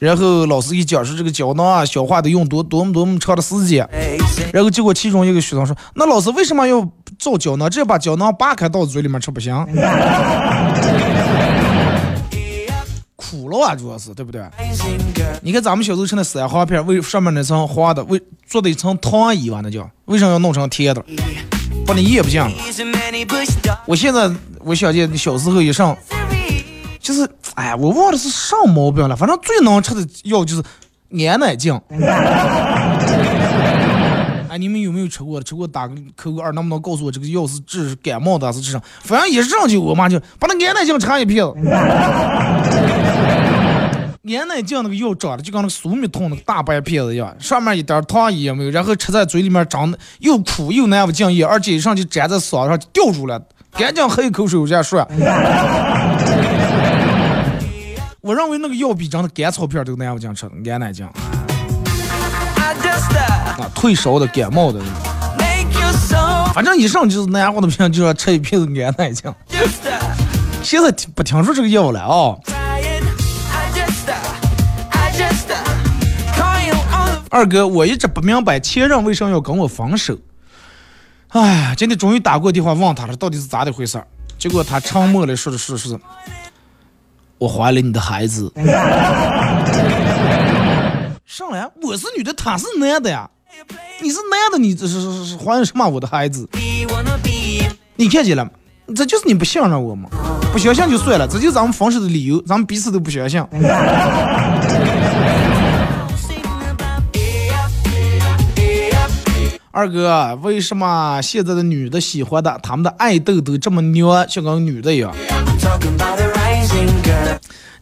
[0.00, 3.88] 然后老师一讲说这个胶囊啊，消化得用多多么多么长的时间。
[4.52, 6.86] 然后结果其中一个学生说：“那老师为什么要
[7.18, 7.70] 造胶囊？
[7.70, 9.54] 这把胶囊扒开到嘴里面吃不行？
[13.32, 14.42] 苦了啊，主要是对不对？
[15.40, 21.02] 你看咱们小时候吃那山黄片，为上面那层黄的，为做的一层糖衣吧，那叫为什么要弄成甜的？
[21.86, 22.50] 把你咽不进了。
[23.86, 24.30] 我现在
[24.60, 25.96] 我想起小时候一上，
[27.00, 30.62] 就是哎呀，我忘了是啥毛病了，反正最能吃的药就是
[31.26, 31.80] 安奶镜。
[34.48, 35.42] 哎，你们有没有吃过？
[35.42, 38.78] 吃过打个扣个二，能不能告诉我这个药是治感冒的还是治啥？
[39.00, 41.54] 反正一上去我妈就把那安奶镜插一片子。
[44.24, 53.42] 安奶镜那个药长得就跟那个苏米通那个大白片子一样，上面一点糖也没有，然后吃在嘴里面长得又苦又难不进咽，而且一上去粘在嗓子上就掉住了，
[53.72, 55.04] 赶紧喝一口水往下说。
[58.20, 61.04] 我认为那个药比长的甘草片都难不进吃，安奶镜。
[61.04, 61.12] 啊，
[63.74, 64.80] 退烧的、感冒的，
[66.54, 69.34] 反正一上就是南化的病，就要吃一瓶子安奶镜。
[70.62, 72.38] 现在不听说这个药了啊。
[77.32, 80.18] 二哥，我一直不明白前任为什么要跟我分手。
[81.28, 84.06] 哎，今天终于打过电话问他了，到底是咋的回事儿？
[84.38, 85.98] 结果他沉默了说的是是，
[87.38, 88.52] 我怀了你的孩子。
[91.24, 93.30] 上来，我是女的，他是男的呀。
[94.02, 96.46] 你是男的，你这是是是怀什么我的孩子？
[97.96, 98.50] 你看见了吗？
[98.94, 100.10] 这就是你不信任我吗？
[100.52, 103.42] 不相信就算了，这就是咱们分手的理由，咱们彼此都不相信。
[109.74, 115.10] 二哥，为什么现在的女的喜欢的，他们的爱豆都这么娘，像个女的一样？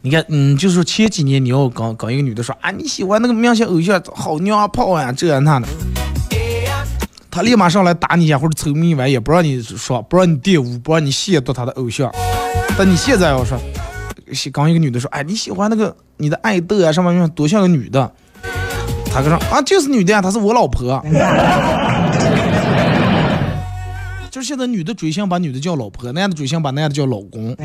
[0.01, 5.67] 你看，嗯，就是前几年你要跟跟一个女的说啊，你喜欢那个明星偶像，好娘炮啊，这样那的，
[7.29, 12.09] 他立马上来打你一下或者抽你一晚，也不让你说，不让你玷污，不让你亵渎他的偶像。
[12.77, 13.59] 但你现在要说，
[14.53, 18.13] 刚一个女的说，哎，你喜欢那个你的爱豆啊，什么多像个女的，
[19.13, 21.03] 他跟说啊，就是女的呀，她是我老婆。
[24.31, 27.53] 就是现在女的追星把女的叫老婆，男的追星把男的叫老公。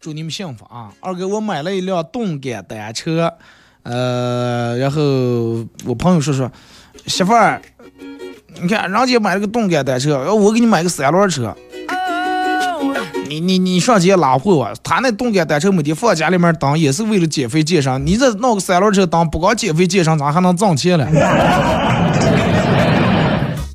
[0.00, 0.90] 祝你们幸福啊！
[1.00, 3.30] 二哥，我买了一辆动感单车，
[3.82, 5.02] 呃，然后
[5.84, 6.50] 我朋友说说，
[7.06, 7.60] 媳妇儿，
[8.62, 11.54] 你看人家买了个动感单车，要我给你买个三轮车，
[13.28, 14.72] 你你你上街拉货啊？
[14.82, 18.06] 他那动感单车每天放家里面当，也是为了减肥健身。
[18.06, 21.06] 你这弄个三轮车当，不光减肥健身，咋还能挣钱了？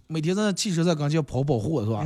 [0.08, 2.04] 每天在汽车在跟前跑跑货是吧？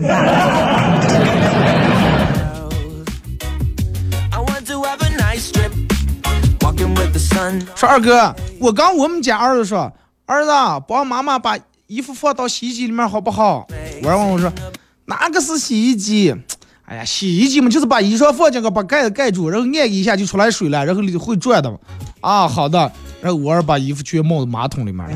[7.76, 9.91] 说二哥，我刚我们家儿子说，
[10.26, 10.50] 儿子
[10.88, 11.56] 帮妈妈把
[11.88, 13.68] 衣服放到洗衣机里面好不好？
[14.02, 14.52] 我儿问我说，
[15.06, 16.36] 哪个是洗衣机？
[16.86, 21.78] 哎呀，洗衣机嘛，就是把衣裳放进去，把盖子盖住，然后按一下就出来水了，然后里头会转的嘛。
[22.22, 22.92] 啊，好的。
[23.22, 25.04] 然后我儿把衣服全冒到马桶里面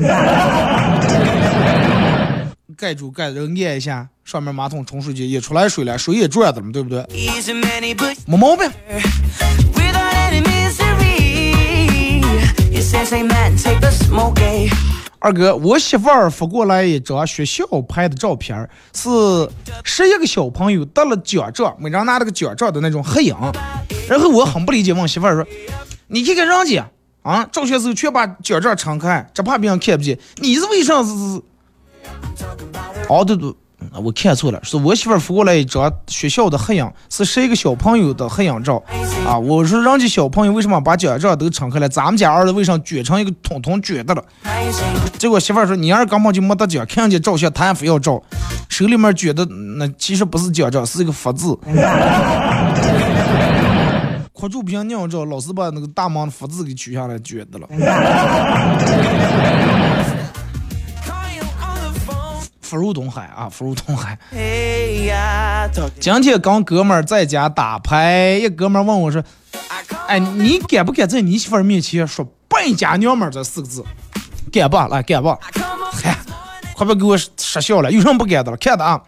[2.76, 7.06] 盖住盖子，然后按一下，上面马桶冲水机也出来水了，水也转的了，对不对？
[8.26, 8.68] 没毛病。
[15.22, 19.10] 二哥，我媳妇儿发过来一张学校拍的照片，是
[19.84, 23.36] 十一个小朋友得了奖状，每人拿了个奖状的那种合影。
[24.08, 25.46] 然后我很不理解，问媳妇儿说
[26.08, 26.90] ：“你看看人家
[27.20, 31.10] 啊，照相时候全把奖状撑开，只怕别人看不见，你是为啥是？”
[33.10, 33.52] 哦，对对，
[33.92, 38.80] 啊我看错了，是我媳妇儿发过来一张学校的合影，是十一个小朋友的合影照。
[39.26, 44.22] 啊，我说人家小朋友为什么把奖状都敞开了，咱们家儿子为啥卷成一个桶桶卷的了？
[45.18, 48.22] 结果媳妇儿说，你儿根本就没得奖，看见照相他还非要照，
[48.68, 49.44] 手里面卷的
[49.76, 51.58] 那其实不是奖状，是一个福字。
[54.32, 57.66] 哭住不行尿照，老师把那个大忙的福字给取下来卷的了。
[62.70, 64.16] 福如东海啊，福如东海。
[65.98, 69.20] 今天跟哥们儿在家打牌，一哥们儿问我说
[70.06, 73.84] ：“哎，你敢不敢在你媳妇儿面前说‘败家娘们儿’这四个字？
[74.52, 74.86] 敢吧？
[74.86, 75.36] 来，敢吧？
[75.92, 76.16] 嗨，
[76.76, 78.56] 快别给我失笑了，有什么不敢的了？
[78.56, 79.00] 看的啊。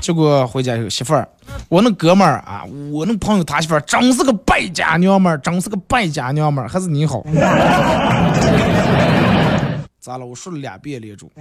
[0.00, 1.28] 结果回家以后，媳妇儿，
[1.68, 7.22] 我那哥们儿啊，我那朋友他媳妇儿真是个败家娘们儿，真是个败家娘们儿，还是你好。
[10.04, 10.26] 咋了？
[10.26, 11.30] 我说了两遍连住。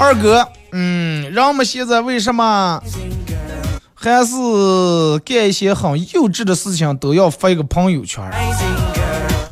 [0.00, 2.82] 二哥，嗯，人们现在为什么
[3.92, 4.34] 还是
[5.26, 8.24] 干一些很幼稚的事情都要发一个朋友圈？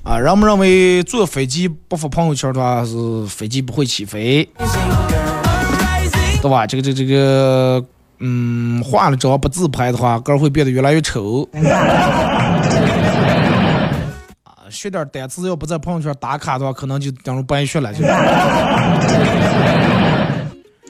[0.03, 4.49] 啊，人们认为坐飞机不发朋友圈的话是飞机不会起飞，
[6.41, 6.67] 对吧？
[6.67, 7.85] 这个这个这个，
[8.25, 11.43] 嗯，化了妆不自拍的话，个儿会变得越来越丑。
[14.45, 18.05] 啊，学点单词要不在朋友圈打卡的话，可能就等于白学了就。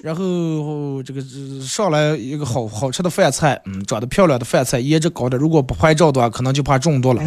[0.03, 1.23] 然后这个
[1.63, 7.23] 上来一个好好吃的饭菜，嗯，长得漂亮的饭菜，颜值高的，如果不拍照的话，可能就怕中毒了。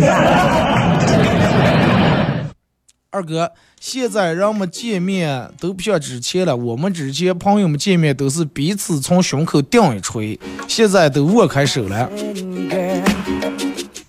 [3.10, 3.50] 二哥，
[3.88, 12.10] 现在人们见面都不像之前了，我们之前朋友们见面都是彼此从胸口顶一锤，现在都握开手了。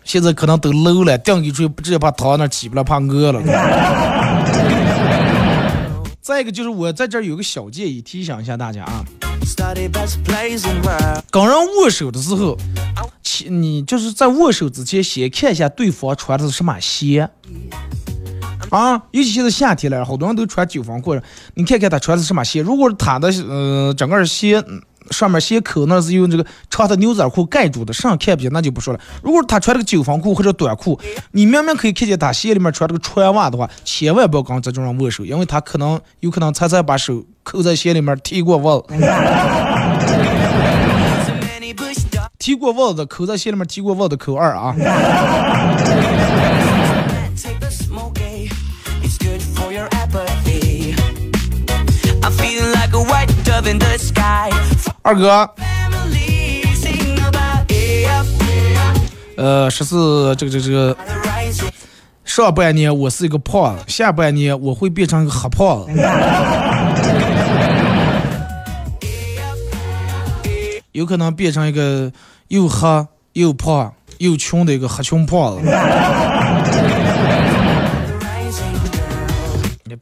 [0.03, 3.43] 现在可能都漏了，顶一锤不直接把躺那起不来，怕饿了。
[6.22, 9.05] 再一个就是我在这儿有个小建议，提醒一下大家啊，
[11.31, 12.57] 跟人握手的时候，
[13.51, 17.29] 你就是在握手之前先看一下对方穿的是什么鞋
[18.71, 21.14] 啊，尤其现在夏天了，好多人都穿九分裤，
[21.55, 24.62] 你看看他穿的是什么鞋，如果他的呃整个鞋。
[25.12, 28.99] 上面鞋口那是用这个长的牛仔裤盖住的，上看不见那就不说了。
[29.23, 30.99] 如果他穿了个九分裤或者短裤，
[31.31, 38.85] 你明明可以看见他鞋里面穿这个穿袜的话，千万不要跟这种人握手，因为他可能有可能才才把手扣在鞋里面提过袜子，
[42.37, 44.75] 提过袜子扣在鞋里面提过袜子扣二啊。
[55.03, 55.49] 二哥，
[59.37, 60.97] 呃，十四，这个这个这个，
[62.24, 65.93] 上半年我是一个胖子，下半年我会变成一个黑胖子，
[70.93, 72.11] 有可能变成一个
[72.49, 75.70] 又黑又胖又穷的一个黑穷胖子。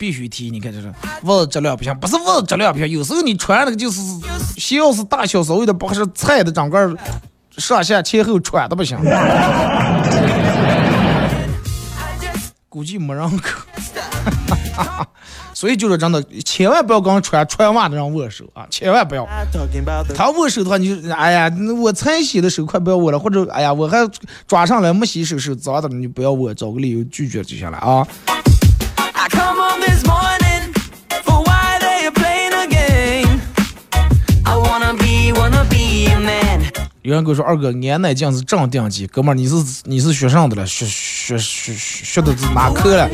[0.05, 0.93] 必须提，你看这是
[1.23, 4.03] 袜子质量不行，不是袜子质量不行，有时候你穿那个就是
[4.59, 6.95] 鞋要是大小稍微的不合适，踩的整个
[7.57, 8.99] 上下前后穿的不行。
[12.69, 13.65] 估计没人可，
[15.55, 19.27] 所以就是真的，千万不要跟穿穿袜的人握手啊，千万不要。
[20.15, 21.51] 他握手的话，你就哎呀，
[21.81, 24.07] 我才洗的手，快不要握了，或者哎呀，我还
[24.47, 28.07] 抓上来没洗手，手脏的，你不要握，找个理由拒绝就行了啊。
[37.05, 40.65] 有人跟我说：“二哥，安耐镜是正定级，哥们儿，你是你是学上的了？
[40.65, 43.07] 学学学学的是哪科了？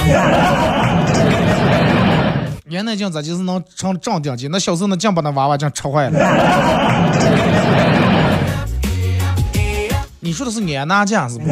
[2.71, 4.47] 安耐镜咋就是能成正定级？
[4.47, 6.17] 那小时候那镜把那娃娃镜吃坏了。
[10.21, 11.51] 你说的是安纳镜是不？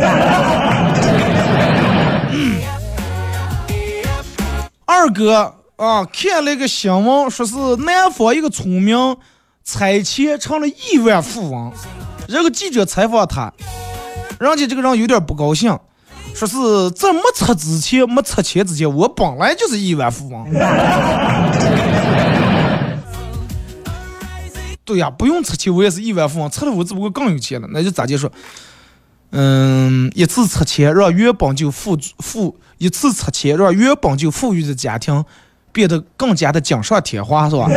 [4.87, 8.97] 二哥啊，看了一个新闻，说是南方一个村民
[9.65, 11.73] 拆迁成了亿万富翁。”
[12.29, 13.51] 这个记者采访他，
[14.39, 15.79] 人家这个人有点不高兴，
[16.35, 20.45] 说是在没拆之前、没拆迁之前，我本来就是亿万富翁。
[24.85, 26.51] 对呀，不用拆迁，我也是亿万富翁。
[26.51, 27.67] 拆了我只不过更有钱了。
[27.73, 28.31] 那就咋就说，
[29.31, 35.25] 嗯，一次拆迁让原本就富富，一次拆迁让原本就富裕的家庭
[35.73, 37.69] 变得更加的锦上添花，是吧？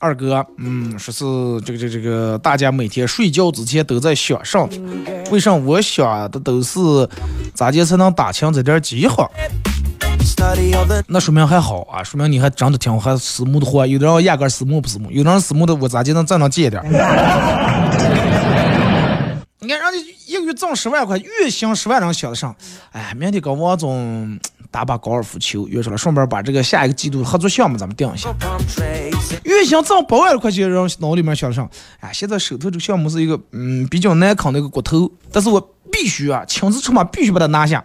[0.00, 1.24] 二哥，嗯，说是
[1.64, 4.66] 这个这个这个，大家每天睡觉之前都在想上，
[5.30, 6.80] 为啥我想的都是
[7.54, 9.30] 咋地才能打清这点饥荒？
[11.06, 13.86] 那说明还好啊，说明你还长得挺还私募的货。
[13.86, 16.82] 有的人压根私募不私募，有的人私募的我咋地能挣到借点？
[19.62, 22.56] 你看人家一个月挣十万块，月薪十万，人想得上。
[22.92, 24.38] 哎，明天跟王总
[24.70, 28.32] 打把高尔夫球约出来，顺便把这个下一个季度的合作项目咱们定一下。
[29.42, 31.68] 月薪挣八万块钱，人脑里面想上，
[31.98, 35.60] 哎，现在手头这个项目是一个嗯比较难啃的一个骨头，但是我
[35.90, 37.84] 必须啊，亲自出马，必须把它拿下。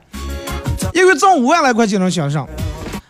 [0.94, 2.48] 一个月挣五万来块钱能想上，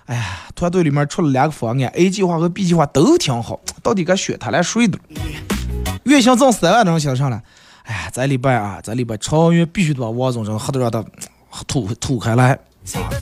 [0.06, 4.98] 哎呀，团队里面出了两个方案，A 计划和 B 计划都挺好，到底该选它来谁的？
[6.04, 7.42] 月薪挣三万能想上了，
[7.84, 11.04] 哎呀，这礼拜啊，这礼拜超越必须得把王总这个合同让他
[11.68, 12.58] 吐吐开来，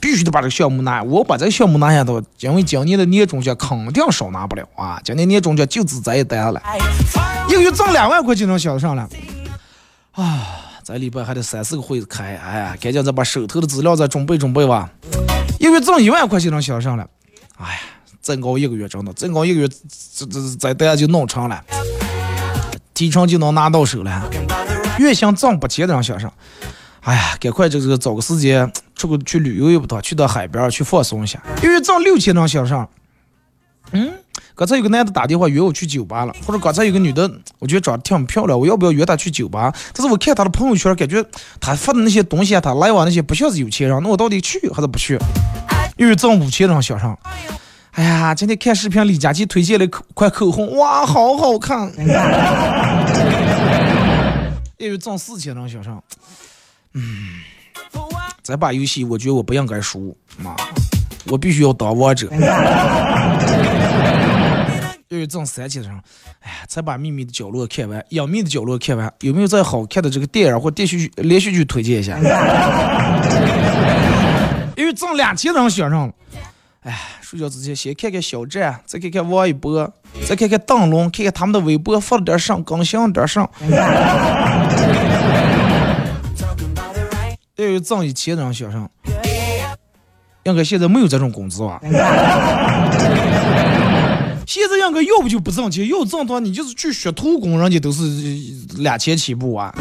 [0.00, 6.62] 必须得把这个项目拿，我把这个项目拿下头，因为今年的年终奖肯定少拿不了啊，今年年终奖就只这一单了，
[7.48, 9.08] 一个月挣两万块钱能想上了，
[10.12, 10.46] 啊，
[10.82, 14.90] 这礼拜还得三四个会开，哎呀，赶紧再把手头的资料再准备准备吧，
[15.58, 17.06] 一个月挣一万块钱能想上了，
[17.56, 17.80] 哎呀，
[18.20, 19.68] 增高一个月真的，增高一个月，
[20.14, 21.62] 这这这大家就弄成了。
[22.92, 24.30] 提成就能拿到手了，
[24.98, 26.32] 月薪挣不钱的人想上，
[27.04, 31.38] 哎呀，赶快这个找个时间出个去旅游也不妥，去到海边去放松一下。
[31.62, 32.88] 月挣六千能想上，
[33.92, 34.10] 嗯，
[34.54, 39.70] 刚才有个男的打电话约我去酒吧了，或者刚才有个女的，我觉得长得挺漂亮，我要不要约她去酒吧？
[39.92, 41.22] 但是我看她的朋友圈，感觉
[41.60, 45.18] 她发的那些东西啊，她来往那些不像是有钱人，那我到底去还是不去？
[45.98, 47.18] 月挣五千能想上。
[47.92, 51.92] 哎呀，今天看视频，李佳琦推荐了口款口红，哇，好好看！
[54.78, 56.02] 因为挣四千能想上，
[56.94, 57.40] 嗯，
[58.42, 60.54] 这把游戏我觉得我不应该输，妈，
[61.26, 62.28] 我必须要当王者。
[65.08, 65.90] 又有挣三千人，
[66.40, 72.18] 哎呀，才把秘密的角落看完，隐秘的角落看完，有没有再好看的这个电影或电视剧、连续剧推荐一下？
[74.76, 76.12] 因为挣两千人选上了。
[76.82, 79.92] 哎，睡觉之前先看看小站，再看看王一博，
[80.26, 83.48] 再看看邓龙，看看他们的微博发了点啥，更新了点啥。
[87.56, 88.90] 要有挣一千的人想上，
[90.42, 91.80] 应该现在没有这种工资吧？
[94.44, 98.02] 现在应该要不就不挣钱，要挣的话你就是去学徒工，人家都是
[98.78, 99.72] 两千起步啊。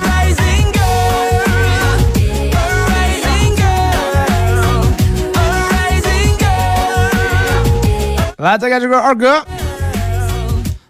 [8.38, 9.44] 来，再看这个二哥，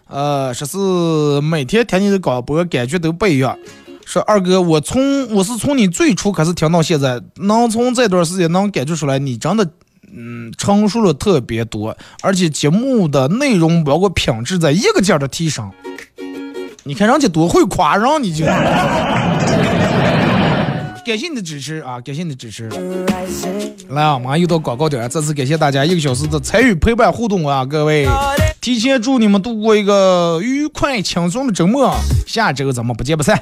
[0.08, 3.56] 呃，说是每天听你的广播，感觉都不一样。
[4.14, 9.68] 说二哥，我从我是从你最初开始听到现在，能从这段时间能感觉出来，你真的，
[10.16, 15.68] 嗯，成熟了特别多，而且节目的内容包括品质在一个劲儿的提升。
[16.84, 18.44] 你看人家多会夸，人你就。
[21.04, 22.00] 感谢你的支持啊！
[22.00, 22.68] 感谢你的支持。
[23.88, 27.64] 来啊，马上又到广告点，再次感谢大家一个小时的参与陪伴互动啊！
[27.64, 28.06] 各位，
[28.64, 31.94] 提前祝你们度过一个愉快轻松的周末，
[32.26, 33.38] 下周咱们不见不散。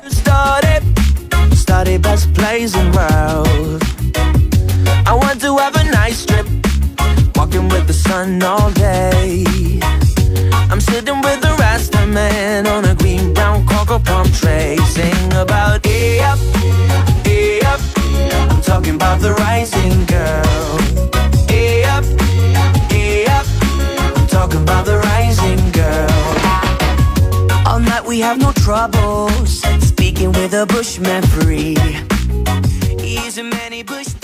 [18.64, 20.41] talking about the rising girl.
[28.12, 29.62] We have no troubles.
[29.80, 31.78] Speaking with a bushman free.
[33.02, 34.21] Easy many bush.